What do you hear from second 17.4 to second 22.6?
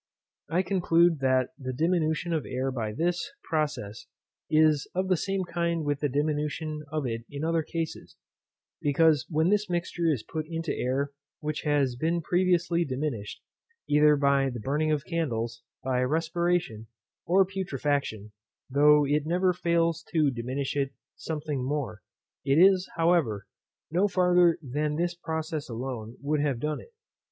putrefaction, though it never fails to diminish it something more, it